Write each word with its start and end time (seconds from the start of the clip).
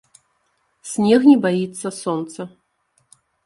Снег 0.93 1.21
не 1.31 1.37
баіцца 1.45 1.95
сонца. 2.01 2.51